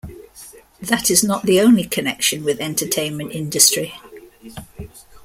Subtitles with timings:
[0.81, 3.93] That is not the only connection with entertainment industry.